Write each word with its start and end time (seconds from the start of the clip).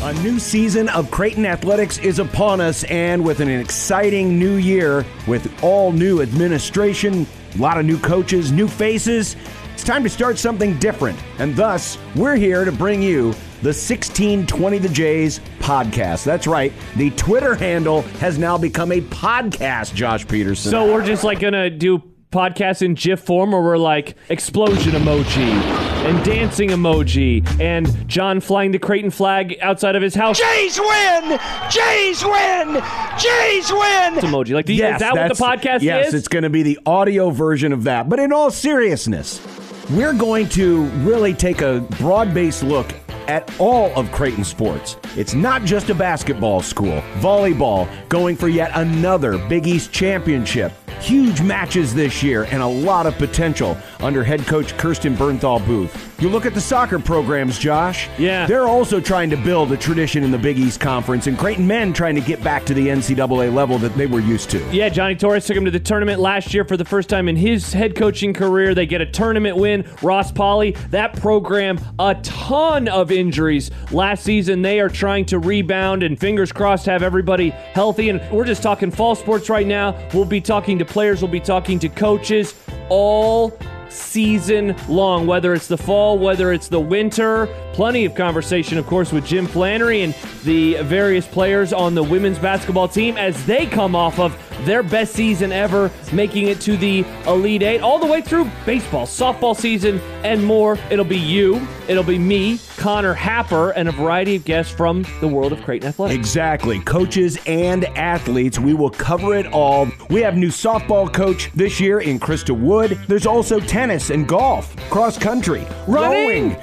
A 0.00 0.12
new 0.22 0.38
season 0.38 0.88
of 0.90 1.10
Creighton 1.10 1.44
Athletics 1.44 1.98
is 1.98 2.20
upon 2.20 2.60
us, 2.60 2.84
and 2.84 3.24
with 3.24 3.40
an 3.40 3.48
exciting 3.48 4.38
new 4.38 4.54
year, 4.54 5.04
with 5.26 5.52
all 5.60 5.90
new 5.90 6.22
administration, 6.22 7.26
a 7.56 7.58
lot 7.58 7.78
of 7.78 7.84
new 7.84 7.98
coaches, 7.98 8.52
new 8.52 8.68
faces, 8.68 9.34
it's 9.74 9.82
time 9.82 10.04
to 10.04 10.08
start 10.08 10.38
something 10.38 10.78
different. 10.78 11.18
And 11.40 11.56
thus, 11.56 11.98
we're 12.14 12.36
here 12.36 12.64
to 12.64 12.70
bring 12.70 13.02
you 13.02 13.32
the 13.60 13.74
1620 13.74 14.78
The 14.78 14.88
Jays 14.88 15.40
podcast. 15.58 16.24
That's 16.24 16.46
right. 16.46 16.72
The 16.94 17.10
Twitter 17.10 17.56
handle 17.56 18.02
has 18.20 18.38
now 18.38 18.56
become 18.56 18.92
a 18.92 19.00
podcast, 19.00 19.94
Josh 19.94 20.26
Peterson. 20.28 20.70
So 20.70 20.92
we're 20.92 21.04
just 21.04 21.24
like 21.24 21.40
gonna 21.40 21.70
do 21.70 21.98
podcasts 22.30 22.82
in 22.82 22.94
GIF 22.94 23.18
form, 23.18 23.52
or 23.52 23.64
we're 23.64 23.76
like 23.78 24.14
explosion 24.28 24.92
emoji 24.92 25.87
and 26.08 26.24
dancing 26.24 26.70
emoji 26.70 27.44
and 27.60 28.08
John 28.08 28.40
flying 28.40 28.72
the 28.72 28.78
Creighton 28.78 29.10
flag 29.10 29.58
outside 29.60 29.94
of 29.94 30.00
his 30.02 30.14
house 30.14 30.38
Jays 30.38 30.78
win! 30.80 31.38
Jays 31.70 32.24
win! 32.24 32.82
Jays 33.18 33.70
win! 33.70 34.14
emoji. 34.24 34.54
Like, 34.54 34.64
the, 34.66 34.74
Yes, 34.74 34.94
is 34.94 35.00
that 35.00 35.12
what 35.14 35.28
the 35.28 35.34
that's- 35.34 35.40
podcast 35.78 35.82
yes, 35.82 36.08
is? 36.08 36.14
it's 36.14 36.28
going 36.28 36.44
to 36.44 36.50
be 36.50 36.62
the 36.62 36.78
audio 36.86 37.28
version 37.28 37.72
of 37.74 37.84
that. 37.84 38.08
But 38.08 38.20
in 38.20 38.32
all 38.32 38.50
seriousness, 38.50 39.46
we're 39.90 40.14
going 40.14 40.48
to 40.50 40.84
really 41.04 41.34
take 41.34 41.60
a 41.60 41.80
broad 41.98 42.32
based 42.32 42.62
look 42.62 42.94
at 43.26 43.52
all 43.60 43.92
of 43.94 44.10
Creighton 44.10 44.44
sports. 44.44 44.96
It's 45.14 45.34
not 45.34 45.62
just 45.64 45.90
a 45.90 45.94
basketball 45.94 46.62
school, 46.62 47.02
volleyball 47.16 47.86
going 48.08 48.34
for 48.36 48.48
yet 48.48 48.70
another 48.74 49.36
Big 49.48 49.66
East 49.66 49.92
championship. 49.92 50.72
Huge 51.00 51.40
matches 51.40 51.94
this 51.94 52.22
year 52.22 52.44
and 52.50 52.62
a 52.62 52.66
lot 52.66 53.06
of 53.06 53.16
potential 53.16 53.76
under 54.00 54.24
head 54.24 54.46
coach 54.46 54.76
Kirsten 54.76 55.14
Bernthal 55.14 55.64
Booth. 55.64 56.17
You 56.20 56.28
look 56.28 56.46
at 56.46 56.52
the 56.52 56.60
soccer 56.60 56.98
programs, 56.98 57.60
Josh. 57.60 58.08
Yeah. 58.18 58.44
They're 58.44 58.66
also 58.66 58.98
trying 58.98 59.30
to 59.30 59.36
build 59.36 59.70
a 59.70 59.76
tradition 59.76 60.24
in 60.24 60.32
the 60.32 60.38
Big 60.38 60.58
East 60.58 60.80
Conference, 60.80 61.28
and 61.28 61.38
Creighton 61.38 61.64
men 61.64 61.92
trying 61.92 62.16
to 62.16 62.20
get 62.20 62.42
back 62.42 62.66
to 62.66 62.74
the 62.74 62.88
NCAA 62.88 63.54
level 63.54 63.78
that 63.78 63.94
they 63.96 64.06
were 64.06 64.18
used 64.18 64.50
to. 64.50 64.58
Yeah, 64.72 64.88
Johnny 64.88 65.14
Torres 65.14 65.46
took 65.46 65.56
him 65.56 65.64
to 65.64 65.70
the 65.70 65.78
tournament 65.78 66.18
last 66.20 66.52
year 66.52 66.64
for 66.64 66.76
the 66.76 66.84
first 66.84 67.08
time 67.08 67.28
in 67.28 67.36
his 67.36 67.72
head 67.72 67.94
coaching 67.94 68.34
career. 68.34 68.74
They 68.74 68.84
get 68.84 69.00
a 69.00 69.06
tournament 69.06 69.58
win. 69.58 69.88
Ross 70.02 70.32
Polly, 70.32 70.72
that 70.90 71.14
program, 71.20 71.78
a 72.00 72.16
ton 72.16 72.88
of 72.88 73.12
injuries 73.12 73.70
last 73.92 74.24
season. 74.24 74.62
They 74.62 74.80
are 74.80 74.88
trying 74.88 75.24
to 75.26 75.38
rebound 75.38 76.02
and 76.02 76.18
fingers 76.18 76.50
crossed 76.50 76.86
have 76.86 77.04
everybody 77.04 77.50
healthy. 77.50 78.08
And 78.08 78.28
we're 78.32 78.44
just 78.44 78.64
talking 78.64 78.90
fall 78.90 79.14
sports 79.14 79.48
right 79.48 79.68
now. 79.68 79.96
We'll 80.12 80.24
be 80.24 80.40
talking 80.40 80.80
to 80.80 80.84
players, 80.84 81.22
we'll 81.22 81.30
be 81.30 81.38
talking 81.38 81.78
to 81.78 81.88
coaches 81.88 82.56
all 82.88 83.56
season 83.90 84.76
long, 84.88 85.26
whether 85.26 85.54
it's 85.54 85.66
the 85.66 85.78
fall, 85.78 86.18
whether 86.18 86.52
it's 86.52 86.68
the 86.68 86.80
winter. 86.80 87.46
Plenty 87.72 88.04
of 88.04 88.14
conversation, 88.14 88.78
of 88.78 88.86
course, 88.86 89.12
with 89.12 89.24
Jim 89.26 89.46
Flanery 89.46 90.02
and 90.02 90.14
the 90.44 90.82
various 90.82 91.26
players 91.26 91.72
on 91.72 91.94
the 91.94 92.02
women's 92.02 92.38
basketball 92.38 92.88
team 92.88 93.16
as 93.16 93.44
they 93.46 93.66
come 93.66 93.94
off 93.94 94.18
of 94.18 94.36
their 94.64 94.82
best 94.82 95.14
season 95.14 95.52
ever, 95.52 95.90
making 96.12 96.48
it 96.48 96.60
to 96.62 96.76
the 96.76 97.04
Elite 97.26 97.62
Eight, 97.62 97.80
all 97.80 97.98
the 97.98 98.06
way 98.06 98.20
through 98.20 98.50
baseball, 98.66 99.06
softball 99.06 99.56
season, 99.56 100.00
and 100.24 100.44
more. 100.44 100.78
It'll 100.90 101.04
be 101.04 101.18
you, 101.18 101.66
it'll 101.88 102.02
be 102.04 102.18
me, 102.18 102.58
Connor 102.76 103.14
Happer, 103.14 103.70
and 103.70 103.88
a 103.88 103.92
variety 103.92 104.36
of 104.36 104.44
guests 104.44 104.72
from 104.72 105.04
the 105.20 105.28
world 105.28 105.52
of 105.52 105.62
Creighton 105.62 105.88
Athletics. 105.88 106.18
Exactly. 106.18 106.80
Coaches 106.80 107.38
and 107.46 107.84
athletes. 107.96 108.58
We 108.58 108.74
will 108.74 108.90
cover 108.90 109.34
it 109.34 109.46
all. 109.46 109.88
We 110.10 110.20
have 110.22 110.36
new 110.36 110.48
softball 110.48 111.12
coach 111.12 111.50
this 111.54 111.80
year 111.80 112.00
in 112.00 112.18
Krista 112.20 112.58
Wood. 112.58 112.98
There's 113.08 113.26
also 113.26 113.60
tennis 113.60 114.10
and 114.10 114.28
golf, 114.28 114.74
cross 114.90 115.18
country, 115.18 115.66
Running? 115.86 116.50
rowing. 116.50 116.56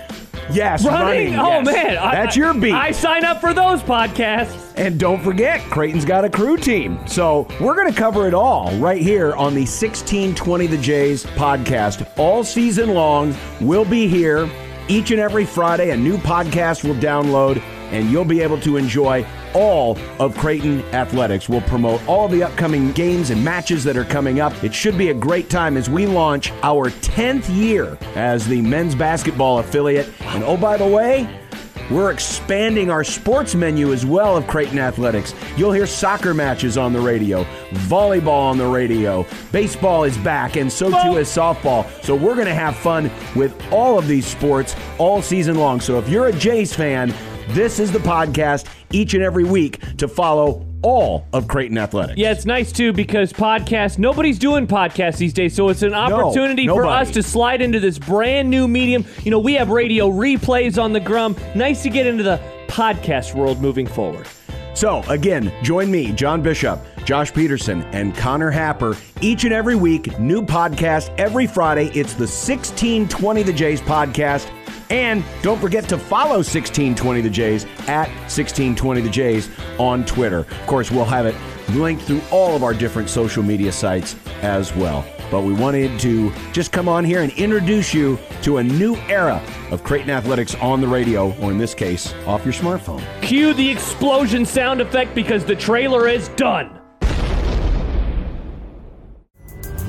Yes, 0.51 0.85
running. 0.85 1.33
Running? 1.33 1.39
Oh 1.39 1.49
yes. 1.59 1.65
man, 1.65 1.97
I- 1.97 2.15
that's 2.15 2.35
your 2.35 2.53
beat. 2.53 2.73
I 2.73 2.91
sign 2.91 3.23
up 3.25 3.41
for 3.41 3.53
those 3.53 3.81
podcasts. 3.81 4.61
And 4.75 4.99
don't 4.99 5.23
forget, 5.23 5.61
Creighton's 5.69 6.05
got 6.05 6.25
a 6.25 6.29
crew 6.29 6.57
team. 6.57 6.99
So 7.07 7.47
we're 7.61 7.75
going 7.75 7.91
to 7.91 7.97
cover 7.97 8.27
it 8.27 8.33
all 8.33 8.75
right 8.77 9.01
here 9.01 9.33
on 9.33 9.53
the 9.55 9.61
1620 9.65 10.67
The 10.67 10.77
Jays 10.77 11.23
podcast. 11.25 12.07
All 12.17 12.43
season 12.43 12.93
long, 12.93 13.33
we'll 13.61 13.85
be 13.85 14.07
here 14.07 14.49
each 14.87 15.11
and 15.11 15.19
every 15.19 15.45
Friday. 15.45 15.91
A 15.91 15.97
new 15.97 16.17
podcast 16.17 16.83
will 16.83 16.95
download, 16.95 17.61
and 17.91 18.11
you'll 18.11 18.25
be 18.25 18.41
able 18.41 18.59
to 18.61 18.75
enjoy 18.77 19.25
all 19.55 19.97
of 20.19 20.37
Creighton 20.37 20.81
athletics. 20.93 21.49
We'll 21.49 21.61
promote 21.61 22.05
all 22.07 22.27
the 22.27 22.43
upcoming 22.43 22.91
games 22.91 23.29
and 23.31 23.43
matches 23.43 23.83
that 23.85 23.97
are 23.97 24.05
coming 24.05 24.39
up. 24.39 24.63
It 24.63 24.73
should 24.73 24.97
be 24.97 25.09
a 25.09 25.13
great 25.13 25.49
time 25.49 25.77
as 25.77 25.89
we 25.89 26.05
launch 26.05 26.51
our 26.61 26.89
10th 26.89 27.53
year 27.55 27.97
as 28.15 28.45
the 28.45 28.61
men's 28.61 28.93
basketball 28.93 29.59
affiliate. 29.59 30.09
And 30.21 30.43
oh, 30.43 30.57
by 30.57 30.77
the 30.77 30.85
way, 30.85 31.27
we're 31.91 32.11
expanding 32.11 32.89
our 32.89 33.03
sports 33.03 33.53
menu 33.53 33.93
as 33.93 34.05
well 34.05 34.35
of 34.35 34.47
Creighton 34.47 34.79
Athletics. 34.79 35.35
You'll 35.55 35.71
hear 35.71 35.85
soccer 35.85 36.33
matches 36.33 36.77
on 36.77 36.93
the 36.93 36.99
radio, 36.99 37.43
volleyball 37.87 38.49
on 38.49 38.57
the 38.57 38.65
radio, 38.65 39.25
baseball 39.51 40.03
is 40.03 40.17
back, 40.17 40.55
and 40.55 40.71
so 40.71 40.89
too 40.89 41.19
is 41.19 41.29
softball. 41.29 41.87
So 42.03 42.15
we're 42.15 42.33
going 42.33 42.47
to 42.47 42.55
have 42.55 42.75
fun 42.75 43.11
with 43.35 43.55
all 43.71 43.99
of 43.99 44.07
these 44.07 44.25
sports 44.25 44.75
all 44.97 45.21
season 45.21 45.57
long. 45.57 45.79
So 45.79 45.99
if 45.99 46.09
you're 46.09 46.27
a 46.27 46.33
Jays 46.33 46.73
fan, 46.73 47.13
this 47.49 47.79
is 47.79 47.91
the 47.91 47.99
podcast 47.99 48.67
each 48.91 49.13
and 49.13 49.23
every 49.23 49.43
week 49.43 49.79
to 49.97 50.07
follow 50.07 50.65
all 50.81 51.25
of 51.33 51.47
Creighton 51.47 51.77
Athletics. 51.77 52.17
Yeah, 52.17 52.31
it's 52.31 52.45
nice 52.45 52.71
too 52.71 52.93
because 52.93 53.33
podcasts, 53.33 53.97
nobody's 53.97 54.37
doing 54.37 54.67
podcasts 54.67 55.17
these 55.17 55.33
days. 55.33 55.55
So 55.55 55.69
it's 55.69 55.81
an 55.81 55.93
opportunity 55.93 56.67
for 56.67 56.85
us 56.85 57.11
to 57.11 57.23
slide 57.23 57.61
into 57.61 57.79
this 57.79 57.97
brand 57.97 58.49
new 58.49 58.67
medium. 58.67 59.05
You 59.23 59.31
know, 59.31 59.39
we 59.39 59.53
have 59.55 59.69
radio 59.69 60.09
replays 60.09 60.81
on 60.81 60.93
the 60.93 60.99
Grum. 60.99 61.35
Nice 61.55 61.83
to 61.83 61.89
get 61.89 62.05
into 62.05 62.23
the 62.23 62.39
podcast 62.67 63.33
world 63.33 63.61
moving 63.61 63.87
forward. 63.87 64.27
So, 64.75 65.03
again, 65.03 65.53
join 65.63 65.89
me, 65.89 66.11
John 66.11 66.41
Bishop, 66.41 66.81
Josh 67.05 67.33
Peterson, 67.33 67.83
and 67.93 68.13
Connor 68.13 68.51
Happer 68.51 68.97
each 69.21 69.45
and 69.45 69.53
every 69.53 69.75
week. 69.75 70.19
New 70.19 70.41
podcast 70.41 71.17
every 71.17 71.47
Friday. 71.47 71.85
It's 71.93 72.13
the 72.13 72.27
1620 72.27 73.43
The 73.43 73.53
Jays 73.53 73.79
podcast. 73.79 74.51
And 74.89 75.23
don't 75.41 75.59
forget 75.59 75.87
to 75.89 75.97
follow 75.97 76.37
1620 76.37 77.21
The 77.21 77.29
Jays 77.29 77.65
at 77.87 78.07
1620 78.27 79.01
The 79.01 79.09
Jays 79.09 79.49
on 79.79 80.05
Twitter. 80.05 80.39
Of 80.39 80.67
course, 80.67 80.91
we'll 80.91 81.05
have 81.05 81.25
it 81.25 81.35
linked 81.69 82.03
through 82.03 82.21
all 82.31 82.55
of 82.55 82.63
our 82.63 82.73
different 82.73 83.09
social 83.09 83.43
media 83.43 83.71
sites 83.71 84.15
as 84.41 84.75
well. 84.75 85.05
But 85.31 85.41
we 85.41 85.53
wanted 85.53 85.99
to 86.01 86.31
just 86.51 86.71
come 86.71 86.87
on 86.87 87.03
here 87.03 87.21
and 87.21 87.31
introduce 87.33 87.93
you 87.93 88.19
to 88.43 88.57
a 88.57 88.63
new 88.63 88.95
era 89.07 89.41
of 89.71 89.83
Creighton 89.83 90.11
Athletics 90.11 90.53
on 90.55 90.81
the 90.81 90.87
radio, 90.87 91.33
or 91.39 91.51
in 91.51 91.57
this 91.57 91.73
case, 91.73 92.13
off 92.27 92.45
your 92.45 92.53
smartphone. 92.53 93.03
Cue 93.21 93.53
the 93.53 93.67
explosion 93.67 94.45
sound 94.45 94.81
effect 94.81 95.15
because 95.15 95.43
the 95.43 95.55
trailer 95.55 96.07
is 96.07 96.29
done. 96.29 96.79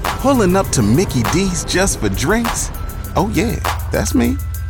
Pulling 0.02 0.56
up 0.56 0.66
to 0.68 0.82
Mickey 0.82 1.22
D's 1.24 1.64
just 1.64 2.00
for 2.00 2.08
drinks? 2.08 2.70
Oh, 3.14 3.30
yeah, 3.34 3.56
that's 3.92 4.14
me. 4.14 4.36